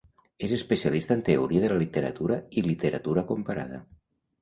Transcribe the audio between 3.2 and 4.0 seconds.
comparada.